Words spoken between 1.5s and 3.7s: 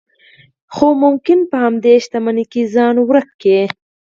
همدې شتمنۍ کې ځان ورک کړئ.